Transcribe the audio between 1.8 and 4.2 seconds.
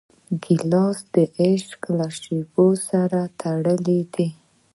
له شېبو سره تړلی